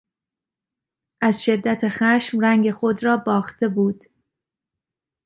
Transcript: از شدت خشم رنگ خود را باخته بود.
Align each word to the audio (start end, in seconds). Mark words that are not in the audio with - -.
از 1.21 1.43
شدت 1.43 1.89
خشم 1.89 2.39
رنگ 2.39 2.71
خود 2.71 3.03
را 3.03 3.17
باخته 3.17 3.67
بود. 3.67 4.03